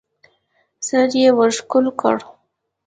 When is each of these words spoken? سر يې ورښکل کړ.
سر 0.87 1.09
يې 1.21 1.29
ورښکل 1.37 1.85
کړ. 1.99 2.15